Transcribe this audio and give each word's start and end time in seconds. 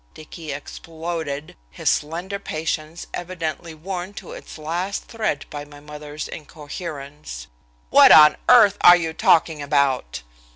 Dicky 0.15 0.51
exploded, 0.51 1.55
his 1.69 1.87
slender 1.87 2.39
patience 2.39 3.05
evidently 3.13 3.75
worn 3.75 4.15
to 4.15 4.31
its 4.31 4.57
last 4.57 5.05
thread 5.05 5.45
by 5.51 5.63
his 5.63 5.83
mother's 5.83 6.27
incoherence, 6.27 7.45
"what 7.91 8.11
on 8.11 8.35
earth 8.49 8.77
are 8.81 8.95
you 8.97 9.13
talking 9.13 9.61
about?" 9.61 10.23